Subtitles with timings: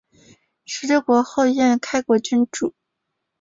[0.65, 2.73] 十六国后燕开国君主。